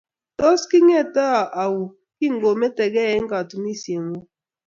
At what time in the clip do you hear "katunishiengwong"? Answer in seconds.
3.31-4.27